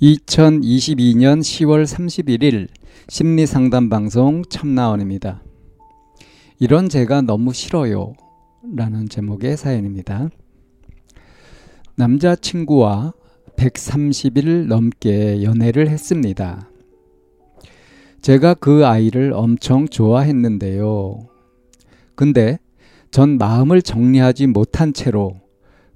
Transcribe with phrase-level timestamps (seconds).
[0.00, 2.68] 2022년 10월 31일
[3.08, 5.42] 심리 상담 방송 참나원입니다.
[6.58, 8.14] 이런 제가 너무 싫어요.
[8.74, 10.28] 라는 제목의 사연입니다.
[11.96, 13.12] 남자친구와
[13.56, 16.68] 130일 넘게 연애를 했습니다.
[18.22, 21.28] 제가 그 아이를 엄청 좋아했는데요.
[22.14, 22.58] 근데
[23.10, 25.40] 전 마음을 정리하지 못한 채로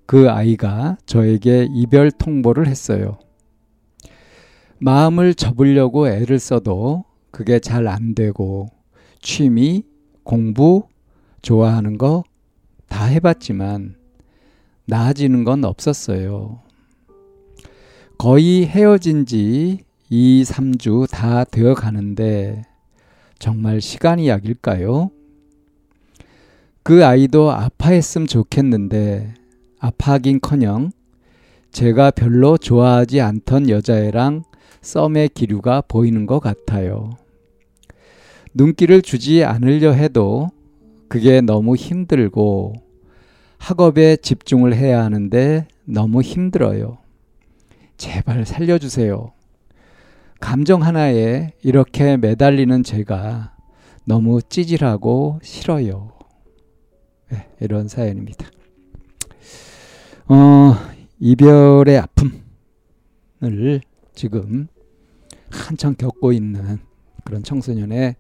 [0.05, 3.19] 그 아이가 저에게 이별 통보를 했어요.
[4.79, 8.69] 마음을 접으려고 애를 써도 그게 잘 안 되고
[9.21, 9.85] 취미,
[10.23, 10.85] 공부,
[11.43, 12.25] 좋아하는 거
[12.89, 13.97] 다 해봤지만
[14.87, 16.61] 나아지는 건 없었어요.
[18.19, 22.63] 거의 헤어진 지 2, 3주 다 되어 가는데
[23.39, 25.11] 정말 시간이 약일까요?
[26.83, 29.35] 그 아이도 아파했으면 좋겠는데
[29.81, 30.91] 아파하긴 커녕
[31.73, 34.45] 제가 별로 좋아하지 않던 여자애랑
[34.81, 37.11] 썸의 기류가 보이는 것 같아요.
[38.55, 40.51] 눈길을 주지 않으려 해도
[41.09, 42.75] 그게 너무 힘들고
[43.59, 46.99] 학업에 집중을 해야 하는데 너무 힘들어요.
[47.97, 49.33] 제발 살려주세요.
[50.41, 53.55] 감정 하나에 이렇게 매달리는 제가
[54.05, 56.13] 너무 찌질하고 싫어요.
[57.31, 58.47] 네, 이런 사연입니다.
[60.29, 60.75] 어,
[61.19, 63.81] 이별의 아픔을
[64.17, 64.67] 지금
[65.51, 66.79] 한창 겪고 있는
[67.25, 68.17] 그런 청소년의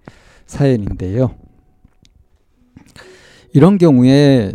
[0.46, 1.34] 사연인데요.
[3.52, 4.52] 이런 경우에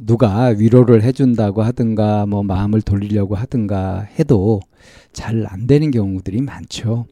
[0.00, 4.60] 누가 위로를 해준다고 하든가 뭐 마음을 돌리려고 하든가 해도
[5.12, 7.06] 잘 안 되는 경우들이 많죠.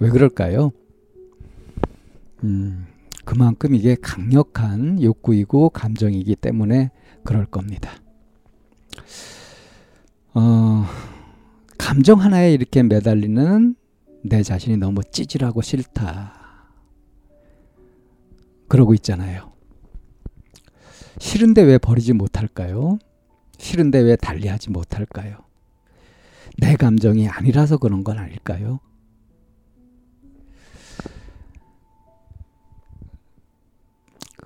[0.00, 0.70] 왜 그럴까요?
[2.44, 2.86] 음,
[3.24, 6.90] 그만큼 이게 강력한 욕구이고 감정이기 때문에
[7.24, 7.90] 그럴 겁니다.
[10.34, 10.84] 어,
[11.90, 13.74] 감정 하나에 이렇게 매달리는
[14.22, 16.70] 내 자신이 너무 찌질하고 싫다.
[18.68, 19.50] 그러고 있잖아요.
[21.18, 23.00] 싫은데 왜 버리지 못할까요?
[23.58, 25.38] 싫은데 왜 달리하지 못할까요?
[26.58, 28.78] 내 감정이 아니라서 그런 건 아닐까요?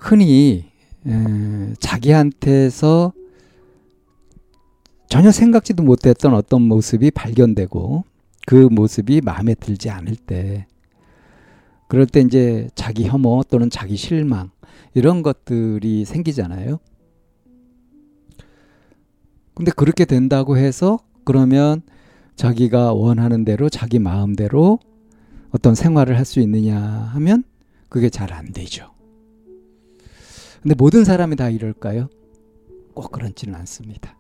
[0.01, 0.65] 흔히
[1.07, 3.13] 에, 자기한테서
[5.15, 8.03] 전혀 생각지도 못했던 어떤 모습이 발견되고
[8.49, 10.67] 그 모습이 마음에 들지 않을 때
[11.87, 14.51] 그럴 때 이제 자기 혐오 또는 자기 실망
[14.93, 16.81] 이런 것들이 생기잖아요.
[19.55, 21.83] 근데 그렇게 된다고 해서 그러면
[22.35, 24.81] 자기가 원하는 대로 자기 마음대로
[25.53, 27.45] 어떤 생활을 할 수 있느냐 하면
[27.89, 28.91] 그게 잘 안 되죠.
[30.61, 32.09] 근데 모든 사람이 다 이럴까요?
[32.95, 34.17] 꼭 그렇지는 않습니다.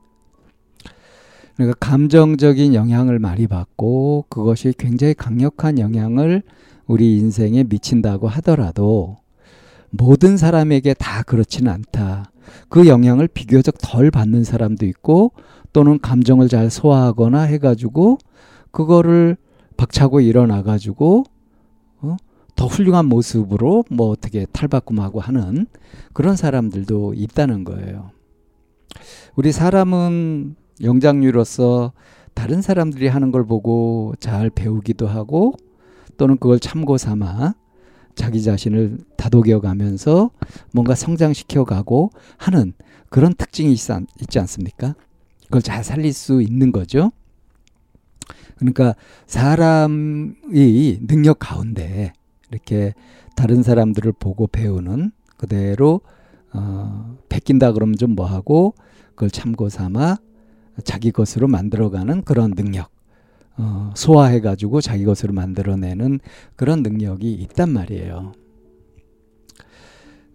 [1.57, 6.43] 그러니까 감정적인 영향을 많이 받고 그것이 굉장히 강력한 영향을
[6.87, 9.19] 우리 인생에 미친다고 하더라도
[9.91, 12.31] 모든 사람에게 다 그렇지는 않다.
[12.69, 15.33] 그 영향을 비교적 덜 받는 사람도 있고
[15.73, 18.19] 또는 감정을 잘 소화하거나 해가지고
[18.71, 19.37] 그거를
[19.77, 21.25] 박차고 일어나가지고
[22.01, 22.17] 어?
[22.57, 25.67] 더 훌륭한 모습으로 뭐 어떻게 탈바꿈하고 하는
[26.13, 28.11] 그런 사람들도 있다는 거예요.
[29.37, 31.93] 우리 사람은 영장류로서
[32.35, 35.55] 다른 사람들이 하는 걸 보고 잘 배우기도 하고
[36.17, 37.55] 또는 그걸 참고 삼아
[38.15, 40.31] 자기 자신을 다독여 가면서
[40.73, 42.73] 뭔가 성장시켜 가고 하는
[43.09, 44.95] 그런 특징이 있지 않습니까?
[45.45, 47.13] 그걸 잘 살릴 수 있는 거죠.
[48.57, 48.95] 그러니까
[49.27, 52.13] 사람이 능력 가운데
[52.51, 52.95] 이렇게
[53.37, 56.01] 다른 사람들을 보고 배우는 그대로
[56.53, 58.75] 어, 베낀다 그러면 좀 뭐하고
[59.11, 60.19] 그걸 참고 삼아
[60.83, 62.91] 자기 것으로 만들어가는 그런 능력
[63.57, 66.19] 어, 소화해가지고 자기 것으로 만들어내는
[66.57, 68.33] 그런 능력이 있단 말이에요.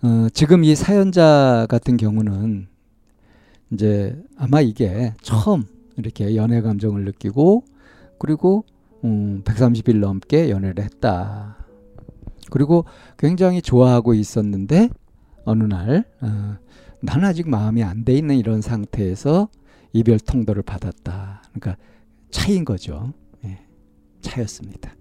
[0.01, 2.67] 어, 지금 이 사연자 같은 경우는
[3.71, 5.65] 이제 아마 이게 처음
[5.97, 7.65] 이렇게 연애 감정을 느끼고
[8.17, 8.63] 그리고
[9.03, 11.57] 음, 130일 넘게 연애를 했다.
[12.49, 12.85] 그리고
[13.17, 14.89] 굉장히 좋아하고 있었는데
[15.43, 16.55] 어느 날 어,
[17.01, 19.49] 나는 아직 마음이 안 돼 있는 이런 상태에서
[19.93, 21.41] 이별 통보를 받았다.
[21.53, 21.77] 그러니까
[22.31, 23.13] 차인 거죠.
[23.45, 23.59] 예,
[24.21, 24.95] 차였습니다.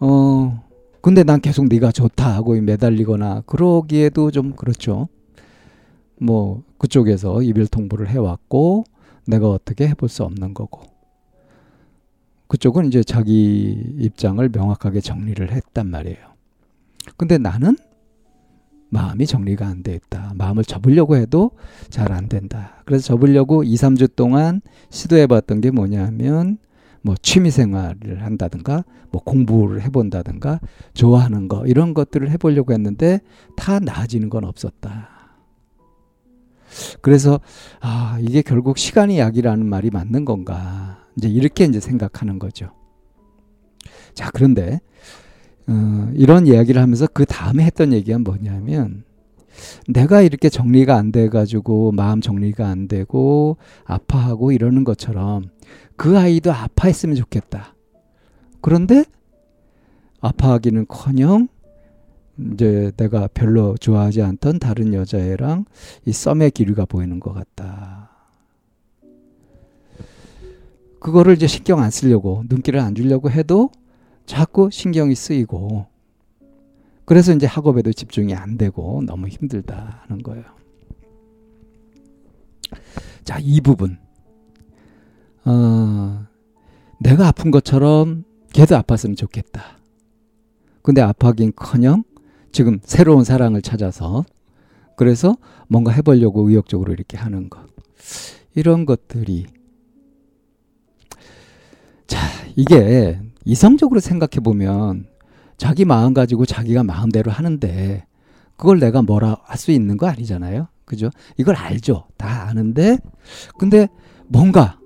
[0.00, 0.64] 어
[1.02, 5.08] 근데 난 계속 네가 좋다 하고 매달리거나 그러기에도 좀 그렇죠.
[6.20, 8.84] 뭐 그쪽에서 이별 통보를 해왔고
[9.26, 10.82] 내가 어떻게 해볼 수 없는 거고
[12.48, 16.18] 그쪽은 이제 자기 입장을 명확하게 정리를 했단 말이에요.
[17.16, 17.76] 근데 나는
[18.90, 20.32] 마음이 정리가 안 돼 있다.
[20.36, 21.52] 마음을 접으려고 해도
[21.88, 22.82] 잘 안 된다.
[22.84, 24.60] 그래서 접으려고 2, 3주 동안
[24.90, 26.58] 시도해 봤던 게 뭐냐면
[27.02, 30.60] 뭐 취미 생활을 한다든가 뭐 공부를 해 본다든가
[30.92, 33.20] 좋아하는 거 이런 것들을 해 보려고 했는데
[33.56, 35.08] 다 나아지는 건 없었다.
[37.00, 37.40] 그래서
[37.80, 40.98] 아, 이게 결국 시간이 약이라는 말이 맞는 건가?
[41.16, 42.72] 이제 이렇게 이제 생각하는 거죠.
[44.14, 44.80] 자, 그런데
[45.70, 49.04] 어, 이런 이야기를 하면서 그 다음에 했던 얘기가 뭐냐면
[49.86, 55.50] 내가 이렇게 정리가 안 돼 가지고 마음 정리가 안 되고 아파하고 이러는 것처럼
[55.96, 57.74] 그 아이도 아파했으면 좋겠다.
[58.60, 59.04] 그런데
[60.20, 61.48] 아파하기는 커녕
[62.52, 65.66] 이제 내가 별로 좋아하지 않던 다른 여자애랑
[66.06, 68.10] 이 썸의 기류가 보이는 것 같다.
[71.00, 73.70] 그거를 이제 신경 안 쓰려고 눈길을 안 주려고 해도
[74.26, 75.86] 자꾸 신경이 쓰이고
[77.04, 80.44] 그래서 이제 학업에도 집중이 안 되고 너무 힘들다 하는 거예요.
[83.24, 83.98] 자, 이 부분.
[85.44, 86.26] 어,
[87.00, 89.78] 내가 아픈 것처럼 걔도 아팠으면 좋겠다.
[90.82, 92.04] 근데 아파하긴 커녕
[92.52, 94.24] 지금 새로운 사랑을 찾아서
[94.96, 95.36] 그래서
[95.68, 97.66] 뭔가 해보려고 의욕적으로 이렇게 하는 것.
[98.54, 99.46] 이런 것들이
[102.06, 102.18] 자,
[102.56, 105.06] 이게 이성적으로 생각해 보면
[105.56, 108.06] 자기 마음 가지고 자기가 마음대로 하는데
[108.56, 110.68] 그걸 내가 뭐라 할 수 있는 거 아니잖아요.
[110.84, 111.10] 그죠?
[111.36, 112.06] 이걸 알죠.
[112.16, 112.98] 다 아는데
[113.58, 113.88] 근데
[114.26, 114.78] 뭔가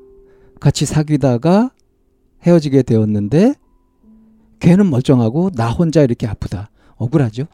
[0.61, 1.71] 같이 사귀다가
[2.43, 3.55] 헤어지게 되었는데
[4.61, 6.71] 걔는 멀쩡하고 나 혼자 이렇게 아프다.
[6.97, 7.45] 억울하죠?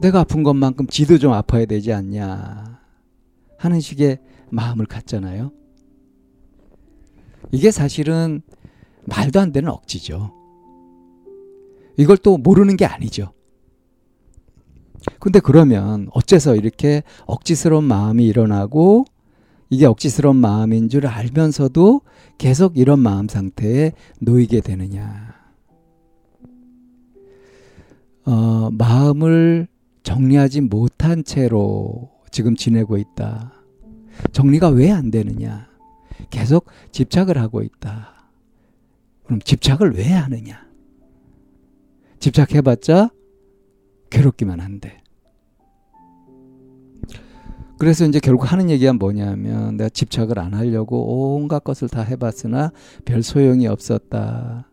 [0.00, 2.80] 내가 아픈 것만큼 지도 좀 아파야 되지 않냐
[3.58, 4.18] 하는 식의
[4.50, 5.50] 마음을 갖잖아요.
[7.52, 8.42] 이게 사실은
[9.04, 10.32] 말도 안 되는 억지죠.
[11.96, 13.32] 이걸 또 모르는 게 아니죠.
[15.18, 19.04] 근데 그러면 어째서 이렇게 억지스러운 마음이 일어나고
[19.70, 22.02] 이게 억지스러운 마음인 줄 알면서도
[22.38, 25.34] 계속 이런 마음 상태에 놓이게 되느냐.
[28.24, 29.68] 어, 마음을
[30.02, 33.52] 정리하지 못한 채로 지금 지내고 있다.
[34.32, 35.67] 정리가 왜 안 되느냐?
[36.30, 38.30] 계속 집착을 하고 있다.
[39.24, 40.66] 그럼 집착을 왜 하느냐?
[42.18, 43.10] 집착해봤자
[44.10, 45.02] 괴롭기만 한데.
[47.78, 52.72] 그래서 이제 결국 하는 얘기가 뭐냐면 내가 집착을 안 하려고 온갖 것을 다 해봤으나
[53.04, 54.68] 별 소용이 없었다.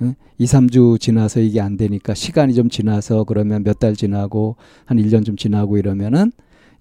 [0.00, 0.14] 응?
[0.38, 4.56] 2, 3주 지나서 이게 안 되니까 시간이 좀 지나서 그러면 몇 달 지나고
[4.86, 6.32] 한 1년 좀 지나고 이러면은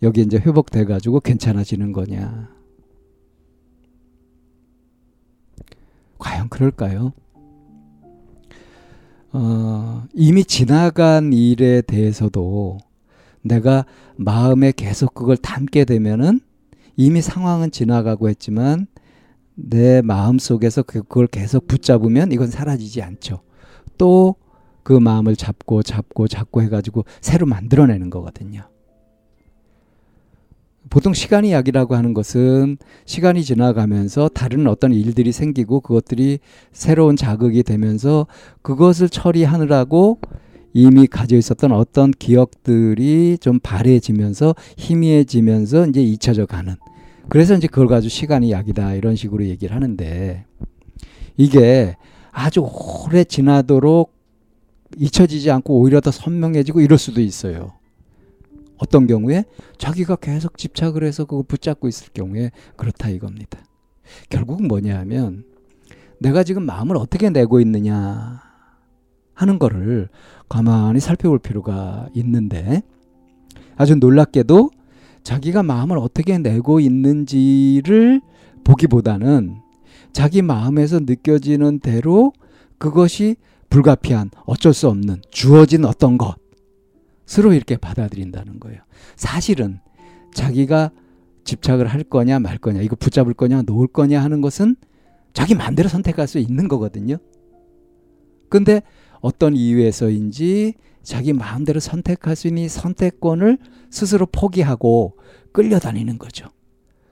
[0.02, 2.50] 여기 이제 회복돼 가지고 괜찮아지는 거냐.
[6.22, 7.12] 과연 그럴까요?
[9.34, 12.78] 어, 이미 지나간 일에 대해서도
[13.42, 13.86] 내가
[14.16, 16.40] 마음에 계속 그걸 담게 되면은
[16.96, 18.88] 이미 상황은 지나가고 했지만
[19.56, 23.42] 내 마음 속에서 그, 그걸 계속 붙잡으면 이건 사라지지 않죠.
[23.98, 24.36] 또
[24.84, 28.64] 그 마음을 잡고 잡고 잡고 해가지고 새로 만들어내는 거거든요.
[30.92, 36.40] 보통 시간 이야기라고 하는 것은 시간이 지나가면서 다른 어떤 일들이 생기고 그것들이
[36.74, 38.28] 새로운 자극이 되면서
[38.62, 40.20] 그것을 처리하느라고
[40.74, 46.76] 이미 가지고 있었던 어떤 기억들이 좀 발해지면서 희미해지면서 이제 잊혀져 가는.
[47.30, 50.46] 그래서 이제 그걸 가지고 시간이 약이다 이런 식으로 얘기를 하는데
[51.38, 51.96] 이게
[52.32, 52.68] 아주
[53.08, 54.14] 오래 지나도록
[54.98, 57.81] 잊혀지지 않고 오히려 더 선명해지고 이럴 수도 있어요.
[58.82, 59.46] 어떤 경우에
[59.78, 63.60] 자기가 계속 집착을 해서 그거 붙잡고 있을 경우에 그렇다 이겁니다.
[64.30, 65.44] 결국 뭐냐 하면
[66.20, 68.42] 내가 지금 마음을 어떻게 내고 있느냐
[69.36, 70.10] 하는 거를
[70.50, 72.82] 가만히 살펴볼 필요가 있는데
[73.76, 74.72] 아주 놀랍게도
[75.24, 78.22] 자기가 마음을 어떻게 내고 있는지를
[78.64, 79.58] 보기보다는
[80.12, 82.34] 자기 마음에서 느껴지는 대로
[82.80, 83.36] 그것이
[83.70, 86.36] 불가피한 어쩔 수 없는 주어진 어떤 것
[87.32, 88.82] 스스로 이렇게 받아들인다는 거예요.
[89.16, 89.80] 사실은
[90.34, 90.92] 자기가
[91.46, 94.76] 집착을 할 거냐 말 거냐 이거 붙잡을 거냐 놓을 거냐 하는 것은
[95.32, 97.16] 자기 마음대로 선택할 수 있는 거거든요.
[98.50, 98.82] 근데
[99.22, 100.74] 어떤 이유에서인지
[101.04, 103.60] 자기 마음대로 선택할 수 있는 이 선택권을
[103.90, 105.16] 스스로 포기하고
[105.54, 106.50] 끌려다니는 거죠.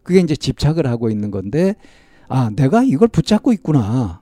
[0.03, 1.75] 그게 이제 집착을 하고 있는 건데,
[2.27, 4.21] 아, 내가 이걸 붙잡고 있구나.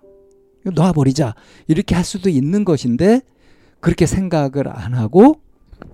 [0.64, 1.34] 놔버리자.
[1.68, 3.22] 이렇게 할 수도 있는 것인데,
[3.80, 5.42] 그렇게 생각을 안 하고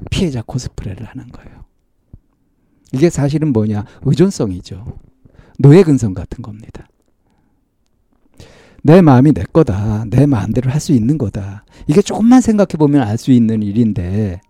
[0.09, 1.63] 피해자 코스프레를 하는 거예요.
[2.91, 3.85] 이게 사실은 뭐냐?
[4.03, 4.85] 의존성이죠.
[5.59, 6.87] 노예 근성 같은 겁니다.
[8.83, 10.05] 내 마음이 내 거다.
[10.09, 11.63] 내 마음대로 할 수 있는 거다.
[11.87, 14.41] 이게 조금만 생각해 보면 알 수 있는 일인데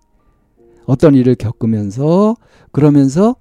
[0.86, 2.36] 어떤 일을 겪으면서
[2.72, 3.36] 그러면서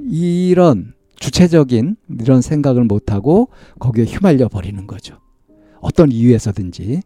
[0.00, 5.18] 이런 주체적인 이런 생각을 못 하고 거기에 휘말려 버리는 거죠.
[5.80, 7.02] 어떤 이유에서든지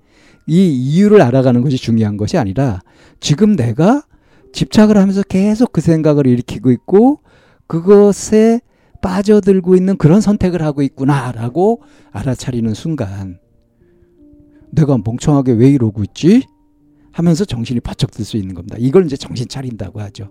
[0.46, 2.80] 이 이유를 알아가는 것이 중요한 것이 아니라
[3.20, 4.02] 지금 내가
[4.52, 7.20] 집착을 하면서 계속 그 생각을 일으키고 있고
[7.66, 8.60] 그것에
[9.00, 13.38] 빠져들고 있는 그런 선택을 하고 있구나라고 알아차리는 순간
[14.70, 16.44] 내가 멍청하게 왜 이러고 있지?
[17.12, 18.76] 하면서 정신이 바짝 들 수 있는 겁니다.
[18.78, 20.30] 이걸 이제 정신 차린다고 하죠.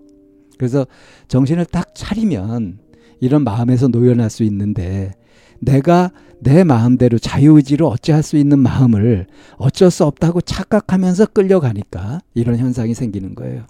[0.58, 0.86] 그래서
[1.28, 2.78] 정신을 딱 차리면
[3.20, 5.12] 이런 마음에서 노연할 수 있는데
[5.60, 12.94] 내가 내 마음대로 자유의지로 어찌할 수 있는 마음을 어쩔 수 없다고 착각하면서 끌려가니까 이런 현상이
[12.94, 13.66] 생기는 거예요.